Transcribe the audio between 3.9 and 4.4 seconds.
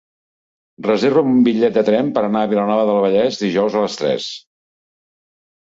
tres.